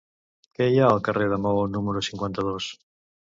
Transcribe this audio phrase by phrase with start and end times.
[0.59, 2.73] Què hi ha al carrer de Maó número cinquanta-dos?